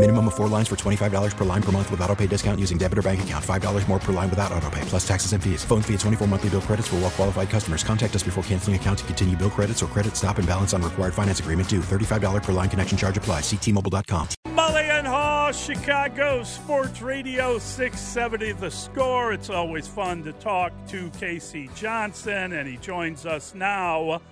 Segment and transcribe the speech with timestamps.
[0.00, 2.78] Minimum of four lines for $25 per line per month with auto pay discount using
[2.78, 3.44] debit or bank account.
[3.44, 5.62] $5 more per line without auto pay, plus taxes and fees.
[5.62, 7.84] Phone fee at 24 monthly bill credits for all well qualified customers.
[7.84, 10.80] Contact us before canceling account to continue bill credits or credit stop and balance on
[10.80, 11.80] required finance agreement due.
[11.80, 13.42] $35 per line connection charge applies.
[13.42, 14.28] Ctmobile.com.
[14.46, 19.34] Mully and Haugh, Chicago Sports Radio 670 The Score.
[19.34, 21.68] It's always fun to talk to K.C.
[21.74, 24.22] Johnson, and he joins us now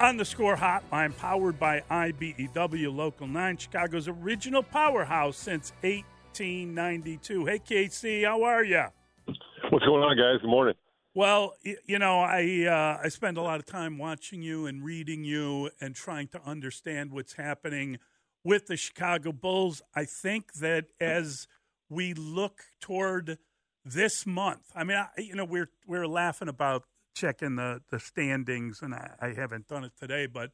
[0.00, 7.44] on the Score Hotline, powered by IBEW Local 9, Chicago's original powerhouse since 1892.
[7.44, 8.84] Hey, KC, how are you?
[9.26, 10.40] What's going on, guys?
[10.40, 10.74] Good morning.
[11.14, 15.24] Well, you know, I uh, I spend a lot of time watching you and reading
[15.24, 17.98] you and trying to understand what's happening
[18.42, 19.82] with the Chicago Bulls.
[19.94, 21.46] I think that as
[21.88, 23.38] we look toward
[23.84, 28.82] this month, I mean, I, you know, we're we're laughing about checking the the standings,
[28.82, 30.50] and I, I haven't done it today, but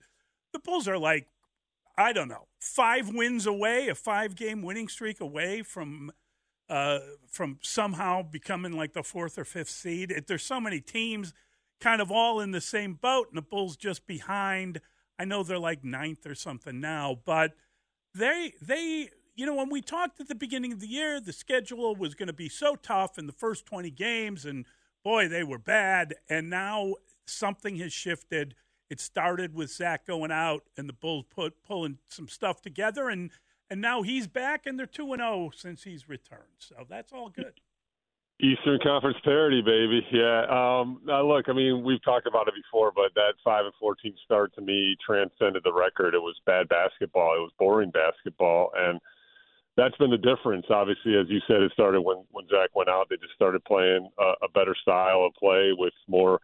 [0.52, 1.28] the Bulls are like,
[1.98, 6.12] I don't know, five wins away, a five game winning streak away from
[6.68, 10.10] uh, from somehow becoming like the fourth or fifth seed.
[10.10, 11.32] It, there's so many teams
[11.80, 14.80] kind of all in the same boat, and the Bulls just behind.
[15.18, 17.52] I know they're like ninth or something now, but
[18.14, 21.94] they they you know when we talked at the beginning of the year, the schedule
[21.94, 24.66] was going to be so tough in the first 20 games, and
[25.06, 26.16] boy, they were bad.
[26.28, 26.94] And now
[27.26, 28.56] something has shifted.
[28.90, 33.30] It started with Zach going out, and the Bulls put pulling some stuff together, and
[33.70, 36.58] and now he's back, and they're two and zero since he's returned.
[36.58, 37.60] So that's all good.
[38.40, 40.06] Eastern Conference parity, baby.
[40.12, 40.42] Yeah.
[40.50, 44.14] Um, now, look, I mean, we've talked about it before, but that five and fourteen
[44.24, 46.14] start to me transcended the record.
[46.14, 47.34] It was bad basketball.
[47.36, 49.00] It was boring basketball, and
[49.76, 50.66] that's been the difference.
[50.70, 53.08] Obviously, as you said, it started when when Zach went out.
[53.08, 56.40] They just started playing a, a better style of play with more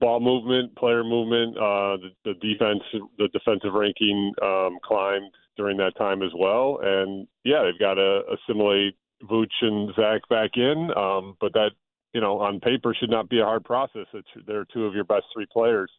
[0.00, 1.56] ball movement, player movement.
[1.56, 2.82] Uh, the, the defense,
[3.18, 6.80] the defensive ranking um, climbed during that time as well.
[6.82, 10.90] And yeah, they've got to assimilate Vooch and Zach back in.
[10.96, 11.70] Um, but that,
[12.12, 14.06] you know, on paper should not be a hard process.
[14.14, 15.90] It's, they're two of your best three players.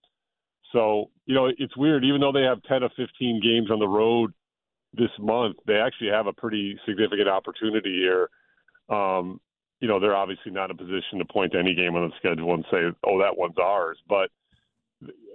[0.71, 2.05] So, you know, it's weird.
[2.05, 4.33] Even though they have 10 of 15 games on the road
[4.93, 8.29] this month, they actually have a pretty significant opportunity here.
[8.89, 9.39] Um,
[9.79, 12.15] you know, they're obviously not in a position to point to any game on the
[12.17, 13.97] schedule and say, oh, that one's ours.
[14.09, 14.29] But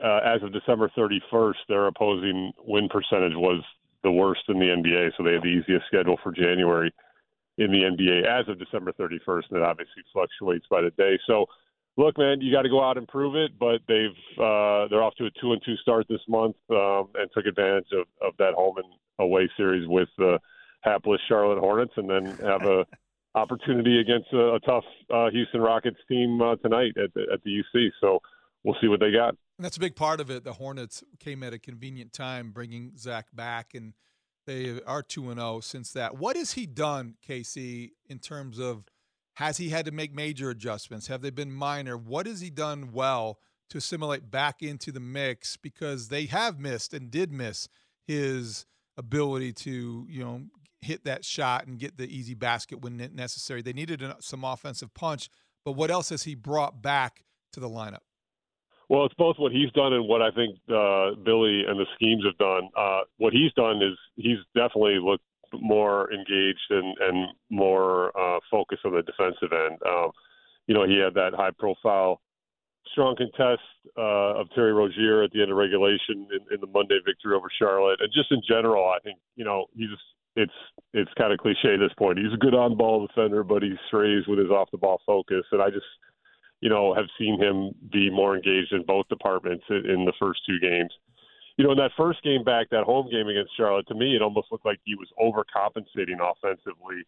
[0.04, 3.62] uh, as of December 31st, their opposing win percentage was
[4.02, 5.12] the worst in the NBA.
[5.16, 6.92] So they had the easiest schedule for January
[7.56, 9.44] in the NBA as of December 31st.
[9.50, 11.18] And it obviously fluctuates by the day.
[11.26, 11.46] So,
[11.96, 13.58] look, man, you got to go out and prove it.
[13.58, 17.30] But they've uh, they're off to a two and two start this month um, and
[17.34, 18.86] took advantage of, of that home and
[19.18, 20.38] away series with the
[20.80, 22.86] hapless Charlotte Hornets, and then have a
[23.34, 27.62] opportunity against a, a tough uh, Houston Rockets team uh, tonight at the, at the
[27.74, 27.88] UC.
[28.00, 28.20] So
[28.62, 29.30] we'll see what they got.
[29.58, 30.44] And that's a big part of it.
[30.44, 33.94] The Hornets came at a convenient time, bringing Zach back, and
[34.46, 36.18] they are two and zero since that.
[36.18, 38.84] What has he done, KC, in terms of
[39.34, 41.08] has he had to make major adjustments?
[41.08, 41.96] Have they been minor?
[41.96, 43.38] What has he done well
[43.70, 45.56] to assimilate back into the mix?
[45.56, 47.68] Because they have missed and did miss
[48.06, 50.42] his ability to you know
[50.80, 53.62] hit that shot and get the easy basket when necessary.
[53.62, 55.30] They needed some offensive punch,
[55.64, 58.02] but what else has he brought back to the lineup?
[58.90, 62.22] Well, it's both what he's done and what I think uh, Billy and the schemes
[62.24, 62.68] have done.
[62.76, 65.24] Uh, what he's done is he's definitely looked
[65.60, 69.78] more engaged and, and more uh, focused on the defensive end.
[69.86, 70.10] Um,
[70.66, 72.20] you know, he had that high profile,
[72.92, 73.62] strong contest
[73.98, 77.48] uh, of Terry Rozier at the end of regulation in, in the Monday victory over
[77.58, 78.00] Charlotte.
[78.00, 79.88] And just in general, I think, you know, he's
[80.36, 80.52] it's
[80.92, 82.18] it's kind of cliche at this point.
[82.18, 85.44] He's a good on ball defender, but he strays with his off the ball focus.
[85.52, 85.86] And I just,
[86.60, 90.40] you know, have seen him be more engaged in both departments in, in the first
[90.46, 90.90] two games.
[91.56, 94.22] You know, in that first game back, that home game against Charlotte, to me, it
[94.22, 97.04] almost looked like he was overcompensating offensively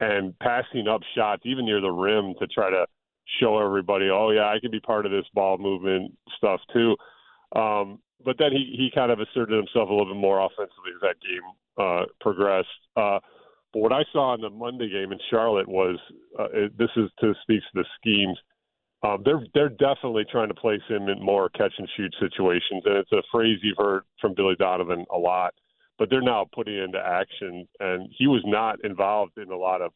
[0.00, 2.86] and passing up shots even near the rim to try to
[3.40, 6.96] show everybody, oh yeah, I can be part of this ball movement stuff too.
[7.54, 11.00] Um, but then he he kind of asserted himself a little bit more offensively as
[11.02, 11.42] that game
[11.78, 12.68] uh, progressed.
[12.96, 13.18] Uh,
[13.72, 15.98] but what I saw in the Monday game in Charlotte was
[16.38, 18.38] uh, it, this is to speaks to the schemes.
[19.06, 22.96] Um, they're they're definitely trying to place him in more catch and shoot situations, and
[22.96, 25.54] it's a phrase you've heard from Billy Donovan a lot.
[25.98, 29.80] But they're now putting it into action, and he was not involved in a lot
[29.80, 29.92] of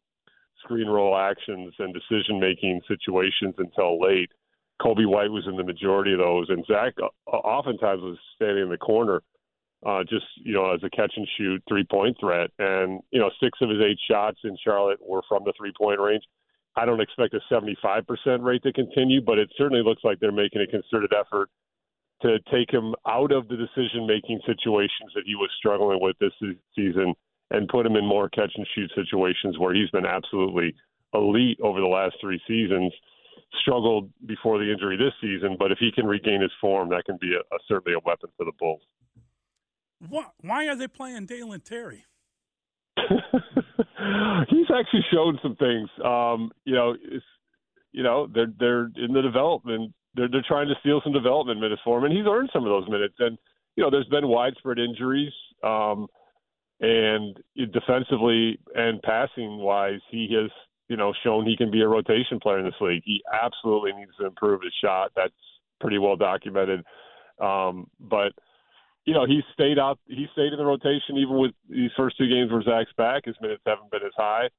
[0.63, 4.31] screen roll actions and decision making situations until late.
[4.81, 6.93] Coby White was in the majority of those, and Zach
[7.27, 9.21] oftentimes was standing in the corner,
[9.85, 12.49] uh, just you know as a catch and shoot three point threat.
[12.59, 15.99] And you know six of his eight shots in Charlotte were from the three point
[15.99, 16.23] range.
[16.75, 20.61] I don't expect a 75% rate to continue, but it certainly looks like they're making
[20.61, 21.49] a concerted effort
[22.21, 26.31] to take him out of the decision making situations that he was struggling with this
[26.75, 27.13] season
[27.49, 30.73] and put him in more catch and shoot situations where he's been absolutely
[31.13, 32.93] elite over the last three seasons
[33.59, 37.17] struggled before the injury this season, but if he can regain his form, that can
[37.19, 38.81] be a, a certainly a weapon for the Bulls.
[40.07, 42.05] What, why are they playing Dalen Terry?
[44.49, 45.89] He's actually shown some things.
[46.03, 47.25] Um, you know, it's,
[47.91, 49.93] you know they're they're in the development.
[50.15, 52.69] They're they're trying to steal some development minutes for him, and he's earned some of
[52.69, 53.15] those minutes.
[53.19, 53.37] And
[53.75, 55.33] you know, there's been widespread injuries.
[55.63, 56.07] Um,
[56.83, 57.37] and
[57.71, 60.49] defensively and passing wise, he has
[60.91, 63.01] you know, shown he can be a rotation player in this league.
[63.05, 65.13] He absolutely needs to improve his shot.
[65.15, 65.31] That's
[65.79, 66.83] pretty well documented.
[67.39, 68.33] Um, but
[69.05, 69.99] you know, he stayed out.
[70.07, 73.25] He stayed in the rotation even with these first two games where Zach's back.
[73.25, 74.49] His minutes haven't been as high.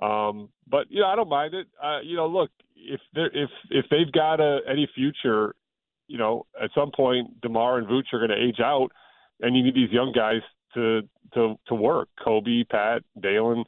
[0.00, 1.66] Um, but you know, I don't mind it.
[1.82, 5.54] Uh, you know, look, if they're if if they've got a, any future,
[6.08, 8.88] you know, at some point Demar and Vooch are going to age out,
[9.40, 10.40] and you need these young guys
[10.74, 11.02] to
[11.34, 12.08] to to work.
[12.24, 13.64] Coby, Pat, Dalen.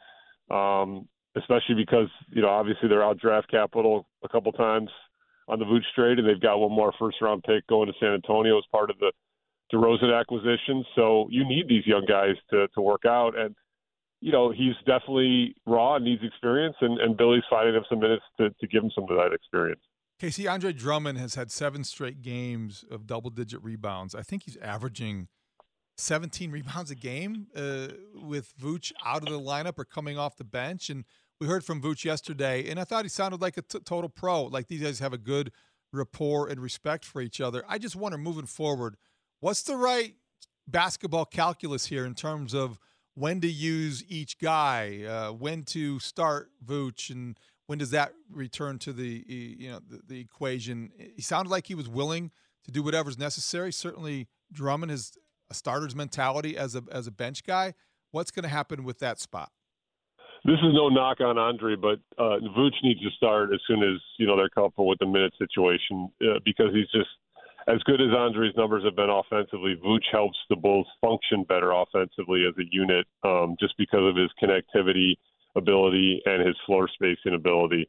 [0.51, 4.91] Um, especially because you know obviously they're out draft capital a couple times
[5.49, 8.15] on the Vooch trade, and they've got one more first round pick going to San
[8.15, 9.13] Antonio as part of the
[9.73, 10.85] DeRozan acquisition.
[10.95, 13.55] So you need these young guys to to work out, and
[14.21, 18.25] you know he's definitely raw and needs experience, and, and Billy's finding him some minutes
[18.39, 19.81] to to give him some of that experience.
[20.21, 24.15] KC Andre Drummond has had seven straight games of double digit rebounds.
[24.15, 25.29] I think he's averaging
[25.97, 30.45] 17 rebounds a game uh, with Vooch out of the lineup or coming off the
[30.45, 30.89] bench.
[30.91, 31.05] And
[31.41, 34.45] we heard from Vooch yesterday, and I thought he sounded like a t- total pro.
[34.45, 35.51] Like these guys have a good
[35.93, 37.65] rapport and respect for each other.
[37.69, 38.97] I just wonder, moving forward,
[39.45, 40.15] what's the right
[40.67, 42.79] basketball calculus here in terms of
[43.13, 48.79] when to use each guy, uh, when to start Vooch, and when does that return
[48.79, 50.91] to the you know the, the equation?
[51.15, 52.31] He sounded like he was willing
[52.65, 53.71] to do whatever's necessary.
[53.71, 55.13] Certainly, Drummond has
[55.51, 57.75] a starter's mentality as a as a bench guy.
[58.13, 59.53] What's going to happen with that spot?
[60.47, 64.01] this is no knock on Andre, but uh, Vooch needs to start as soon as
[64.19, 67.09] you know they're comfortable with the minute situation uh, because he's just
[67.67, 69.77] as good as Andre's numbers have been offensively.
[69.85, 74.31] Vooch helps the Bulls function better offensively as a unit, um, just because of his
[74.43, 75.15] connectivity
[75.57, 77.89] ability and his floor spacing ability.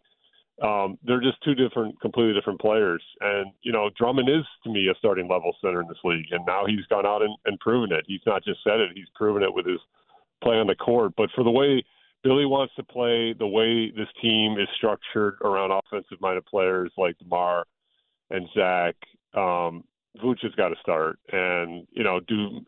[0.62, 3.04] Um, they're just two different, completely different players.
[3.19, 6.45] And you know, Drummond is to me a starting level center in this league, and
[6.45, 8.06] now he's gone out and, and proven it.
[8.07, 9.80] He's not just said it; he's proven it with his
[10.42, 11.13] play on the court.
[11.18, 11.83] But for the way
[12.24, 17.18] Billy wants to play the way this team is structured around offensive minded players like
[17.19, 17.66] DeMar
[18.31, 18.95] and Zach.
[19.36, 19.84] Um,
[20.24, 21.20] Vooch has got to start.
[21.32, 22.62] And, you know, do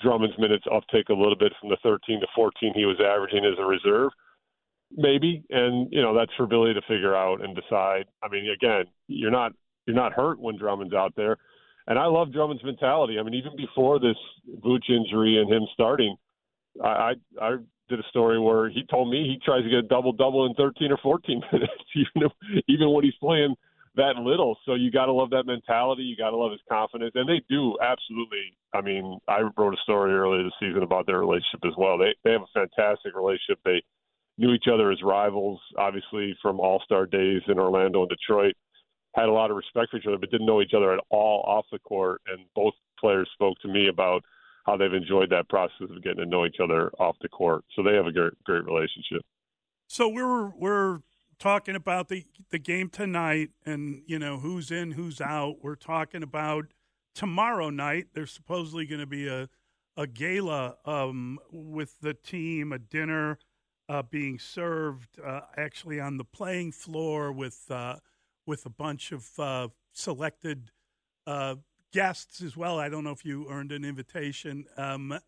[0.00, 3.58] Drummond's minutes uptake a little bit from the 13 to 14 he was averaging as
[3.58, 4.10] a reserve?
[4.90, 5.42] Maybe.
[5.50, 8.06] And, you know, that's for Billy to figure out and decide.
[8.22, 9.52] I mean, again, you're not
[9.86, 11.36] you're not hurt when Drummond's out there.
[11.86, 13.18] And I love Drummond's mentality.
[13.18, 14.16] I mean, even before this
[14.64, 16.16] Vooch injury and him starting,
[16.82, 17.56] I, I I
[17.88, 20.54] did a story where he told me he tries to get a double double in
[20.54, 23.54] 13 or 14 minutes, even if, even when he's playing
[23.96, 24.56] that little.
[24.64, 26.02] So you got to love that mentality.
[26.02, 28.56] You got to love his confidence, and they do absolutely.
[28.72, 31.98] I mean, I wrote a story earlier this season about their relationship as well.
[31.98, 33.58] They they have a fantastic relationship.
[33.64, 33.82] They
[34.38, 38.54] knew each other as rivals, obviously from All Star days in Orlando and Detroit.
[39.14, 41.42] Had a lot of respect for each other, but didn't know each other at all
[41.46, 42.20] off the court.
[42.26, 44.22] And both players spoke to me about
[44.66, 47.64] how they've enjoyed that process of getting to know each other off the court.
[47.74, 49.22] So they have a great great relationship.
[49.88, 50.98] So we're we're
[51.38, 55.56] talking about the the game tonight and you know who's in who's out.
[55.62, 56.66] We're talking about
[57.14, 58.08] tomorrow night.
[58.14, 59.48] There's supposedly going to be a
[59.96, 63.38] a gala um, with the team, a dinner
[63.88, 67.96] uh, being served uh, actually on the playing floor with uh,
[68.46, 70.70] with a bunch of uh, selected
[71.26, 71.56] uh,
[71.92, 72.78] guests as well.
[72.78, 74.66] I don't know if you earned an invitation.
[74.76, 75.18] Um,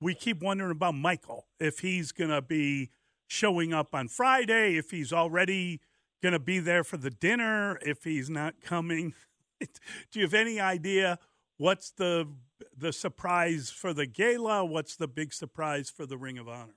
[0.00, 2.90] we keep wondering about Michael if he's going to be
[3.32, 5.80] showing up on Friday, if he's already
[6.22, 9.14] going to be there for the dinner, if he's not coming.
[9.60, 11.18] Do you have any idea
[11.56, 12.28] what's the
[12.76, 14.64] the surprise for the gala?
[14.64, 16.74] What's the big surprise for the Ring of Honor?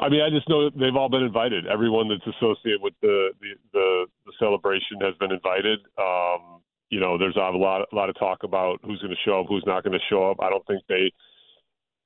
[0.00, 1.66] I mean, I just know they've all been invited.
[1.66, 5.80] Everyone that's associated with the the the, the celebration has been invited.
[5.98, 9.40] Um, you know, there's a lot a lot of talk about who's going to show
[9.40, 10.38] up, who's not going to show up.
[10.40, 11.12] I don't think they,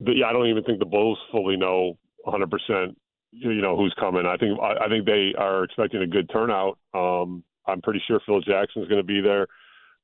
[0.01, 2.97] the, I don't even think the Bulls fully know 100 percent.
[3.35, 4.25] You know who's coming.
[4.25, 6.77] I think I, I think they are expecting a good turnout.
[6.93, 9.47] Um, I'm pretty sure Phil Jackson's going to be there,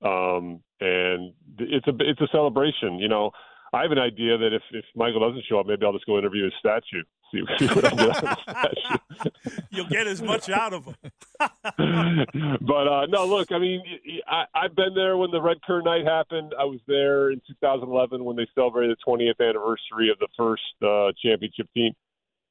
[0.02, 3.00] um, and it's a it's a celebration.
[3.00, 3.32] You know,
[3.74, 6.18] I have an idea that if if Michael doesn't show up, maybe I'll just go
[6.18, 7.04] interview his statue.
[7.32, 9.60] See, see what I get on the statue.
[9.70, 10.96] You'll get as much out of him.
[12.62, 13.84] but uh, no, look, I mean,
[14.28, 16.54] I, I've been there when the Red Curtain Night happened.
[16.60, 21.12] I was there in 2011 when they celebrated the 20th anniversary of the first uh,
[21.24, 21.94] championship team.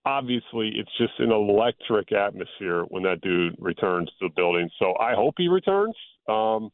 [0.08, 4.70] Obviously, it's just an electric atmosphere when that dude returns to the building.
[4.78, 5.94] So I hope he returns.
[6.28, 6.70] Um,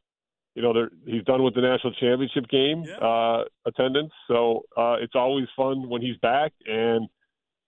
[0.54, 0.72] you know,
[1.04, 2.94] he's done with the national championship game Yeah.
[2.98, 7.08] uh, attendance, so uh, it's always fun when he's back, and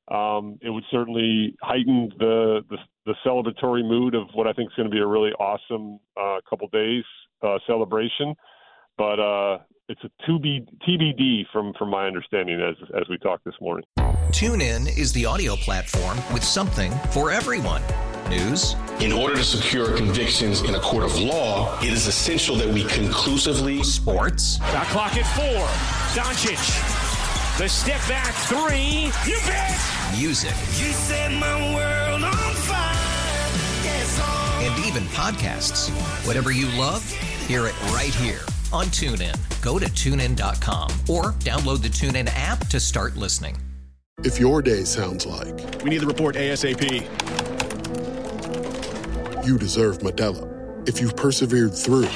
[0.08, 4.76] um, it would certainly heighten the, the the celebratory mood of what I think is
[4.76, 7.04] going to be a really awesome uh, couple days
[7.42, 8.34] uh, celebration.
[8.96, 9.58] But uh,
[9.88, 13.84] it's a to be TBD from from my understanding as as we talked this morning.
[14.30, 17.82] TuneIn is the audio platform with something for everyone.
[18.28, 22.66] News, In order to secure convictions in a court of law, it is essential that
[22.68, 25.64] we conclusively sports, Shot clock at four.
[26.20, 26.58] Doncic.
[27.58, 29.12] The step back three.
[29.30, 29.78] You bet.
[30.18, 32.94] music, You set my world on fire.
[33.84, 34.20] Yes,
[34.60, 35.88] and even podcasts.
[36.26, 37.08] Whatever you love,
[37.46, 38.40] hear it right here
[38.72, 39.36] on TuneIn.
[39.62, 43.56] Go to tunein.com or download the TuneIn app to start listening.
[44.24, 45.54] If your day sounds like
[45.84, 47.06] We need the report ASAP.
[49.46, 52.08] you deserve Modelo, if you've persevered through,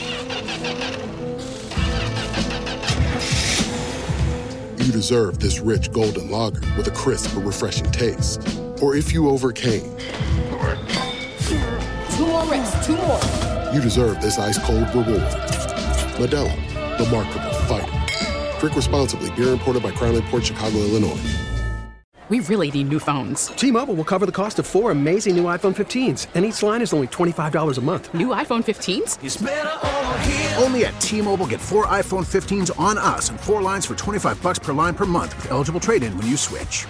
[4.84, 8.40] you deserve this rich golden lager with a crisp but refreshing taste.
[8.82, 9.96] Or if you overcame,
[12.16, 13.20] Two more reps, two more.
[13.74, 15.22] you deserve this ice cold reward.
[16.20, 16.54] Modelo,
[16.98, 18.60] the Markable Fighter.
[18.60, 19.30] Drink responsibly.
[19.30, 21.18] Beer imported by Crown Port Chicago, Illinois.
[22.28, 23.48] We really need new phones.
[23.48, 26.92] T-Mobile will cover the cost of four amazing new iPhone 15s, and each line is
[26.92, 28.14] only $25 a month.
[28.14, 29.24] New iPhone 15s?
[29.24, 30.54] It's better over here.
[30.58, 34.60] Only at T-Mobile get four iPhone 15s on us and four lines for 25 bucks
[34.60, 36.86] per line per month with eligible trade-in when you switch.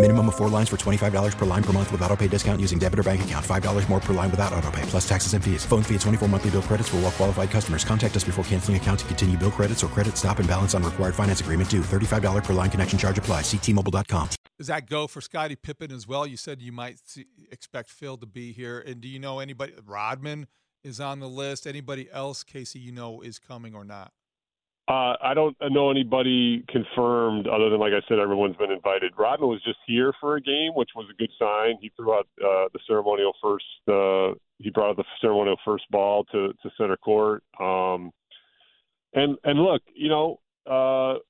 [0.00, 2.78] Minimum of four lines for $25 per line per month with auto pay discount using
[2.78, 3.44] debit or bank account.
[3.44, 5.66] $5 more per line without auto pay, plus taxes and fees.
[5.66, 7.84] Phone fee at 24 monthly bill credits for all well qualified customers.
[7.84, 10.82] Contact us before canceling account to continue bill credits or credit stop and balance on
[10.82, 11.82] required finance agreement due.
[11.82, 13.44] $35 per line connection charge applies.
[13.44, 14.30] Ctmobile.com.
[14.56, 16.26] Does that go for Scottie Pippen as well?
[16.26, 18.80] You said you might see, expect Phil to be here.
[18.80, 19.74] And do you know anybody?
[19.84, 20.46] Rodman
[20.82, 21.66] is on the list.
[21.66, 24.12] Anybody else, KC, you know is coming or not?
[24.90, 29.12] Uh, I don't know anybody confirmed other than, like I said, everyone's been invited.
[29.16, 31.78] Rodman was just here for a game, which was a good sign.
[31.80, 33.64] He threw out uh, the ceremonial first.
[33.86, 37.44] Uh, he brought out the ceremonial first ball to, to center court.
[37.60, 38.10] Um,
[39.14, 41.20] and and look, you know, uh,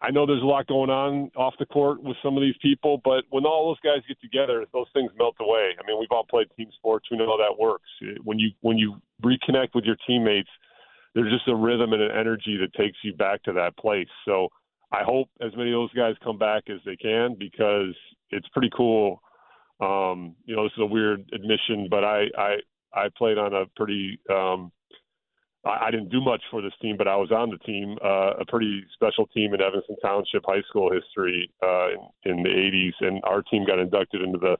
[0.00, 3.00] I know there's a lot going on off the court with some of these people,
[3.02, 5.70] but when all those guys get together, those things melt away.
[5.82, 7.08] I mean, we've all played team sports.
[7.10, 7.88] We know how that works.
[8.22, 10.50] When you when you reconnect with your teammates
[11.18, 14.06] there's just a rhythm and an energy that takes you back to that place.
[14.24, 14.48] So
[14.92, 17.92] I hope as many of those guys come back as they can because
[18.30, 19.20] it's pretty cool.
[19.80, 22.56] Um, you know, this is a weird admission, but I I,
[22.94, 24.70] I played on a pretty um,
[25.64, 28.34] I, I didn't do much for this team, but I was on the team, uh,
[28.40, 31.88] a pretty special team in Evanston Township High School history uh,
[32.24, 34.56] in, in the 80s, and our team got inducted into the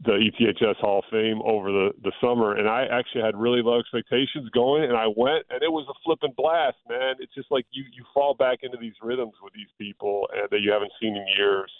[0.00, 3.78] the ETHS Hall of Fame over the the summer, and I actually had really low
[3.78, 7.14] expectations going, and I went, and it was a flipping blast, man.
[7.20, 10.60] It's just like you you fall back into these rhythms with these people and that
[10.60, 11.70] you haven't seen in years.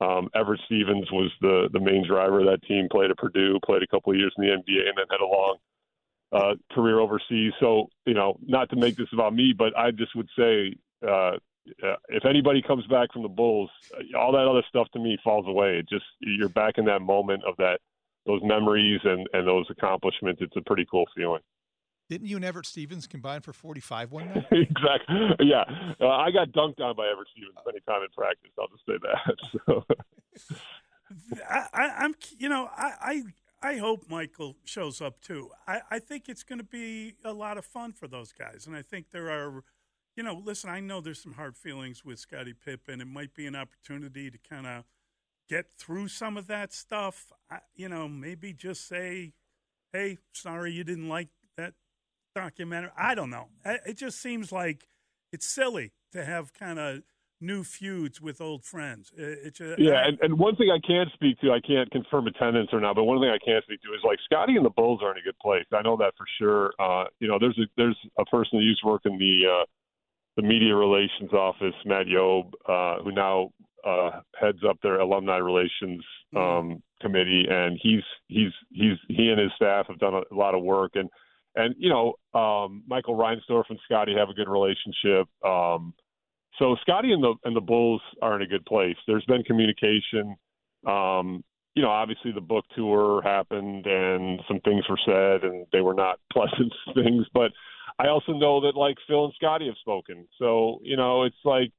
[0.00, 2.88] Um, Everette Stephens was the the main driver of that team.
[2.90, 5.26] Played at Purdue, played a couple of years in the NBA, and then had a
[5.26, 5.56] long
[6.32, 7.52] uh, career overseas.
[7.60, 10.76] So you know, not to make this about me, but I just would say.
[11.06, 11.32] Uh,
[11.82, 15.18] uh, if anybody comes back from the Bulls, uh, all that other stuff to me
[15.22, 15.78] falls away.
[15.78, 17.78] It just you're back in that moment of that
[18.26, 20.40] those memories and and those accomplishments.
[20.42, 21.42] It's a pretty cool feeling.
[22.08, 24.44] Didn't you and Everette Stephens combine for 45 one night?
[24.50, 25.16] exactly.
[25.40, 25.64] Yeah,
[26.00, 28.50] uh, I got dunked on by Everette Stephens many times in practice.
[28.58, 29.86] I'll just say that.
[30.46, 30.56] So.
[31.48, 33.22] I, I, I'm, you know, I,
[33.62, 35.50] I, I hope Michael shows up too.
[35.66, 38.74] I, I think it's going to be a lot of fun for those guys, and
[38.74, 39.62] I think there are,
[40.16, 43.00] you know, listen, I know there's some hard feelings with Scottie Pippen.
[43.00, 44.84] It might be an opportunity to kind of
[45.48, 47.32] get through some of that stuff.
[47.50, 49.32] I, you know, maybe just say,
[49.92, 51.74] "Hey, sorry you didn't like that
[52.34, 52.90] documentary.
[52.96, 53.48] I don't know.
[53.64, 54.86] It just seems like
[55.32, 57.02] it's silly to have kind of
[57.42, 59.12] new feuds with old friends.
[59.16, 62.94] Yeah, and, and one thing I can't speak to, I can't confirm attendance or not,
[62.94, 65.18] but one thing I can speak to is like Scotty and the Bulls are in
[65.18, 65.64] a good place.
[65.72, 66.72] I know that for sure.
[66.78, 69.64] Uh, you know, there's a there's a person who used to work in the uh,
[70.36, 73.50] the media relations office, Matt Yob, uh, who now
[73.86, 76.38] uh, heads up their alumni relations mm-hmm.
[76.38, 80.54] um, committee, and he's he's he's he and his staff have done a, a lot
[80.54, 81.08] of work, and
[81.54, 85.28] and you know um, Michael Reinsdorf and Scotty have a good relationship.
[85.44, 85.94] Um,
[86.58, 88.96] so Scotty and the and the Bulls are in a good place.
[89.06, 90.36] There's been communication.
[90.86, 95.80] Um, you know, obviously the book tour happened and some things were said and they
[95.80, 97.52] were not pleasant things, but
[97.98, 100.26] I also know that like Phil and Scotty have spoken.
[100.38, 101.72] So, you know, it's like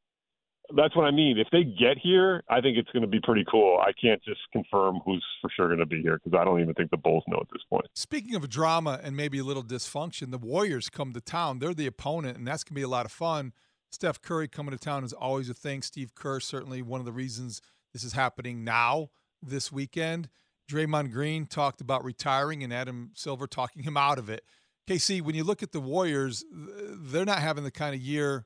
[0.76, 1.38] that's what I mean.
[1.38, 3.80] If they get here, I think it's going to be pretty cool.
[3.80, 6.74] I can't just confirm who's for sure going to be here because I don't even
[6.74, 7.86] think the Bulls know at this point.
[7.96, 11.60] Speaking of drama and maybe a little dysfunction, the Warriors come to town.
[11.60, 13.54] They're the opponent, and that's going to be a lot of fun.
[13.92, 15.82] Steph Curry coming to town is always a thing.
[15.82, 19.10] Steve Kerr, certainly one of the reasons this is happening now
[19.42, 20.30] this weekend.
[20.72, 24.44] Draymond Green talked about retiring and Adam Silver talking him out of it.
[24.88, 28.46] KC, when you look at the Warriors, they're not having the kind of year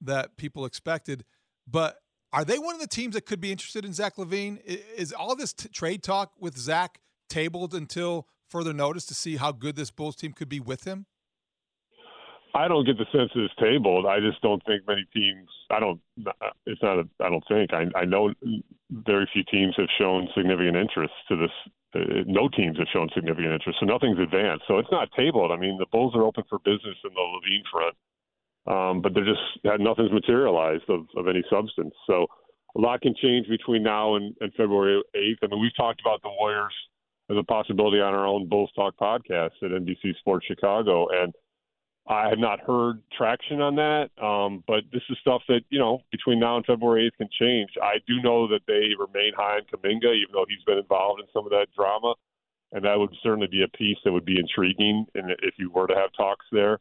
[0.00, 1.24] that people expected.
[1.66, 1.96] But
[2.32, 4.60] are they one of the teams that could be interested in Zach LaVine?
[4.64, 9.52] Is all this t- trade talk with Zach tabled until further notice to see how
[9.52, 11.06] good this Bulls team could be with him?
[12.54, 14.06] I don't get the sense it's tabled.
[14.06, 15.48] I just don't think many teams.
[15.70, 16.00] I don't.
[16.66, 16.98] It's not.
[16.98, 17.72] A, I don't think.
[17.72, 18.34] I, I know
[18.90, 21.50] very few teams have shown significant interest to this.
[21.94, 24.64] Uh, no teams have shown significant interest, so nothing's advanced.
[24.68, 25.50] So it's not tabled.
[25.50, 27.96] I mean, the Bulls are open for business in the LaVine front,
[28.66, 31.94] um, but they're just nothing's materialized of, of any substance.
[32.06, 32.26] So
[32.76, 35.38] a lot can change between now and, and February 8th.
[35.42, 36.74] I mean, we've talked about the Warriors
[37.30, 41.32] as a possibility on our own Bulls Talk podcast at NBC Sports Chicago, and
[42.10, 46.00] I have not heard traction on that, um, but this is stuff that you know
[46.10, 47.70] between now and February 8th can change.
[47.80, 51.28] I do know that they remain high on Kuminga, even though he's been involved in
[51.32, 52.14] some of that drama,
[52.72, 55.06] and that would certainly be a piece that would be intriguing.
[55.14, 56.80] And if you were to have talks there,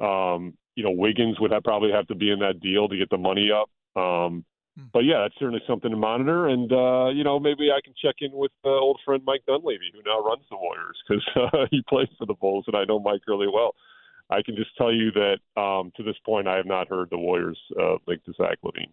[0.00, 3.10] um, you know Wiggins would have, probably have to be in that deal to get
[3.10, 3.68] the money up.
[4.02, 4.46] Um,
[4.78, 4.86] hmm.
[4.94, 6.48] but yeah, that's certainly something to monitor.
[6.48, 9.92] And uh, you know, maybe I can check in with uh, old friend Mike Dunleavy,
[9.92, 12.98] who now runs the Warriors, because uh, he plays for the Bulls, and I know
[12.98, 13.74] Mike really well.
[14.34, 17.18] I can just tell you that um, to this point, I have not heard the
[17.18, 18.92] Warriors uh, link to Zach LaVine.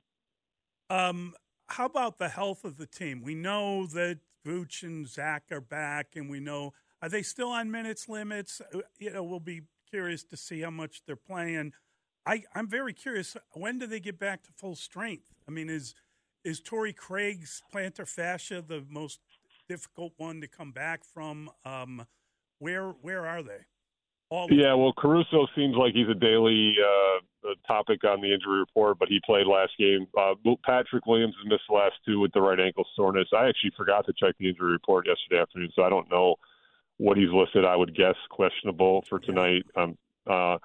[0.90, 1.34] Um,
[1.68, 3.22] how about the health of the team?
[3.24, 7.72] We know that Vooch and Zach are back, and we know are they still on
[7.72, 8.62] minutes limits?
[8.74, 11.74] Uh, you know, we'll be curious to see how much they're playing.
[12.26, 13.36] I, I'm very curious.
[13.54, 15.34] When do they get back to full strength?
[15.48, 15.96] I mean, is
[16.44, 19.20] is Torrey Craig's plantar fascia the most
[19.68, 21.50] difficult one to come back from?
[21.66, 22.06] Um,
[22.60, 23.66] where where are they?
[24.50, 29.10] Yeah, well, Caruso seems like he's a daily uh, topic on the injury report, but
[29.10, 30.08] he played last game.
[30.18, 33.28] Uh, Patrick Williams has missed the last two with the right ankle soreness.
[33.36, 36.36] I actually forgot to check the injury report yesterday afternoon, so I don't know
[36.98, 37.66] what he's listed.
[37.66, 39.64] I would guess questionable for tonight.
[39.76, 40.58] Um, uh,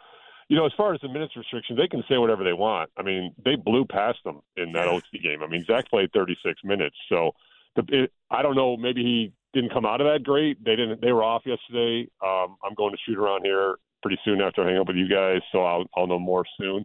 [0.48, 2.90] you know, as far as the minutes restriction, they can say whatever they want.
[2.96, 5.42] I mean, they blew past them in that OT game.
[5.42, 7.32] I mean, Zach played 36 minutes, so
[7.74, 8.76] the, it, I don't know.
[8.76, 10.62] Maybe he didn't come out of that great.
[10.62, 11.00] They didn't.
[11.00, 12.08] They were off yesterday.
[12.22, 15.08] Um, I'm going to shoot around here pretty soon after I hang up with you
[15.08, 16.84] guys, so I'll I'll know more soon.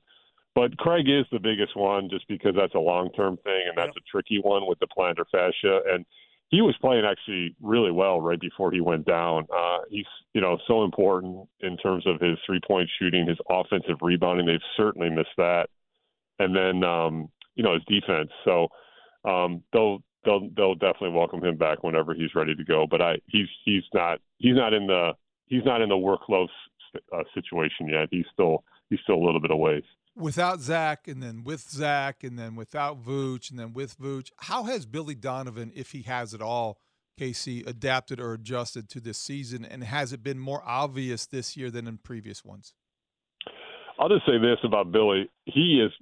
[0.55, 3.95] But Craig is the biggest one, just because that's a long term thing and that's
[3.95, 5.81] a tricky one with the plantar fascia.
[5.93, 6.05] And
[6.49, 9.47] he was playing actually really well right before he went down.
[9.53, 13.97] Uh, he's you know so important in terms of his three point shooting, his offensive
[14.01, 14.45] rebounding.
[14.45, 15.67] They've certainly missed that,
[16.39, 18.29] and then um, you know his defense.
[18.45, 18.69] So
[19.25, 22.85] um, they'll they'll they'll definitely welcome him back whenever he's ready to go.
[22.89, 25.13] But I he's he's not he's not in the
[25.47, 26.47] he's not in the workload
[27.13, 28.07] uh, situation yet.
[28.11, 29.83] He's still he's still a little bit away.
[30.15, 34.63] Without Zach, and then with Zach, and then without Vooch, and then with Vooch, how
[34.63, 36.79] has Billy Donovan, if he has it all,
[37.17, 39.63] KC, adapted or adjusted to this season?
[39.63, 42.73] And has it been more obvious this year than in previous ones?
[43.97, 45.93] I'll just say this about Billy: he is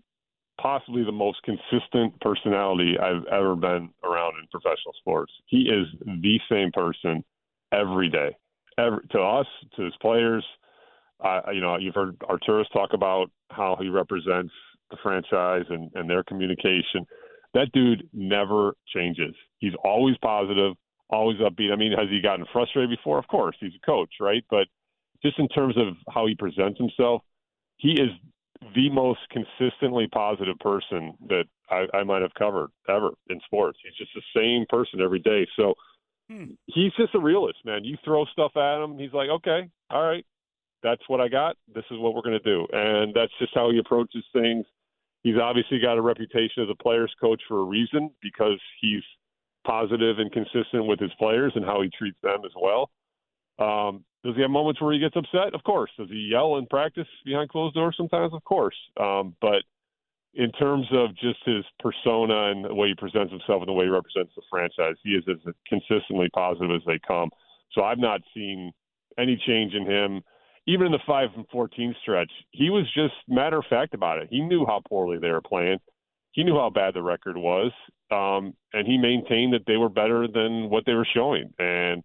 [0.62, 5.32] possibly the most consistent personality I've ever been around in professional sports.
[5.48, 7.24] He is the same person
[7.72, 8.36] every day,
[8.78, 10.46] every, to us, to his players.
[11.24, 14.54] Uh, you know, you've heard Arturas talk about how he represents
[14.92, 17.06] the franchise and, and their communication.
[17.54, 19.36] That dude never changes.
[19.60, 20.74] He's always positive,
[21.10, 21.72] always upbeat.
[21.72, 23.18] I mean, has he gotten frustrated before?
[23.18, 24.44] Of course, he's a coach, right?
[24.50, 24.68] But
[25.24, 27.22] just in terms of how he presents himself,
[27.78, 28.10] he is
[28.80, 33.78] the most consistently positive person that I, I might have covered ever in sports.
[33.84, 35.46] He's just the same person every day.
[35.58, 35.74] So
[36.30, 36.52] hmm.
[36.68, 37.84] he's just a realist, man.
[37.84, 40.26] You throw stuff at him, he's like, okay, all right,
[40.82, 41.58] that's what I got.
[41.74, 44.66] This is what we're going to do, and that's just how he approaches things.
[45.24, 49.04] He's obviously got a reputation as a players' coach for a reason because he's
[49.68, 52.90] positive and consistent with his players and how he treats them as well.
[53.60, 55.54] Um, does he have moments where he gets upset?
[55.54, 55.92] Of course.
[55.98, 58.34] Does he yell in practice behind closed doors sometimes?
[58.34, 58.76] Of course.
[59.00, 59.64] Um, but
[60.34, 63.86] in terms of just his persona and the way he presents himself and the way
[63.86, 67.30] he represents the franchise, he is as consistently positive as they come.
[67.72, 68.72] So I've not seen
[69.18, 70.22] any change in him.
[70.68, 74.28] Even in the five and fourteen stretch, he was just matter of fact about it.
[74.30, 75.80] He knew how poorly they were playing.
[76.32, 77.72] He knew how bad the record was,
[78.12, 81.52] um, and he maintained that they were better than what they were showing.
[81.58, 82.04] And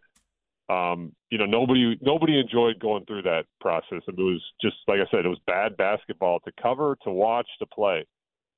[0.69, 4.01] um, you know, nobody nobody enjoyed going through that process.
[4.09, 7.67] It was just like I said, it was bad basketball to cover, to watch, to
[7.67, 8.07] play.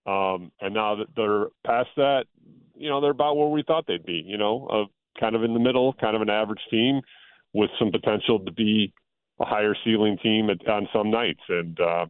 [0.07, 2.27] Um, and now that they're past that,
[2.77, 4.23] you know, they're about where we thought they'd be.
[4.25, 7.01] You know, uh, kind of in the middle, kind of an average team
[7.53, 8.93] with some potential to be
[9.41, 11.43] a higher ceiling team at, on some nights.
[11.49, 12.07] And uh,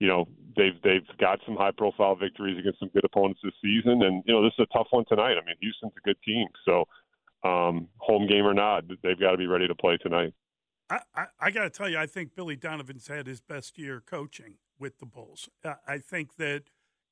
[0.00, 4.02] you know, they've they've got some high profile victories against some good opponents this season.
[4.02, 5.38] And you know, this is a tough one tonight.
[5.40, 6.86] I mean, Houston's a good team, so
[7.44, 10.32] um, home game or not, they've got to be ready to play tonight.
[10.90, 14.02] I, I, I got to tell you, I think Billy Donovan's had his best year
[14.04, 15.48] coaching with the Bulls.
[15.86, 16.64] I think that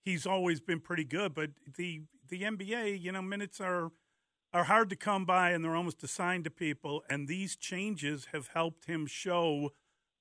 [0.04, 3.90] he's always been pretty good, but the the NBA, you know, minutes are
[4.52, 7.02] are hard to come by and they're almost assigned to people.
[7.08, 9.70] And these changes have helped him show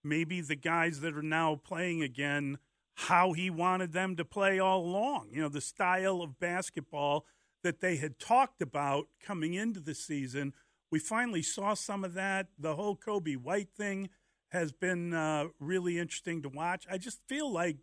[0.04, 2.60] maybe the guys that are now playing again
[2.96, 5.30] how he wanted them to play all along.
[5.32, 7.26] You know, the style of basketball
[7.64, 10.54] that they had talked about coming into the season.
[10.92, 12.48] We finally saw some of that.
[12.58, 14.10] The whole Coby White thing
[14.52, 16.86] has been uh, really interesting to watch.
[16.90, 17.78] I just feel like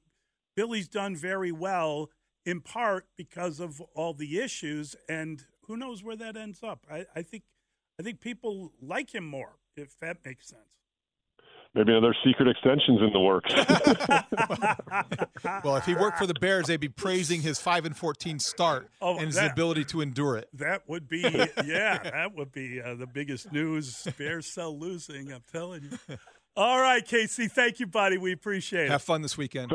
[0.57, 2.11] Billy's done very well,
[2.45, 6.87] in part because of all the issues, and who knows where that ends up.
[6.91, 7.45] I, I think
[7.99, 10.77] I think people like him more, if that makes sense
[11.77, 13.53] maybe other secret extensions in the works.
[15.65, 18.89] well, if he worked for the Bears, they'd be praising his five and fourteen start
[19.01, 20.49] oh, and his that, ability to endure it.
[20.55, 21.21] That would be,
[21.65, 24.07] yeah, that would be uh, the biggest news.
[24.19, 25.33] Bears sell losing.
[25.33, 26.17] I'm telling you.
[26.57, 27.51] All right, KC.
[27.51, 28.17] Thank you, buddy.
[28.17, 28.91] We appreciate it.
[28.91, 29.71] Have fun this weekend.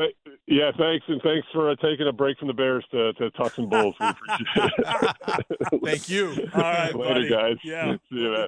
[0.48, 3.54] yeah, thanks, and thanks for uh, taking a break from the Bears to, to talk
[3.54, 3.94] some Bulls.
[4.00, 5.82] We appreciate it.
[5.86, 6.50] Thank you.
[6.56, 7.30] All right, later, buddy.
[7.30, 7.58] guys.
[7.64, 7.98] Yeah.
[8.10, 8.48] See you, man.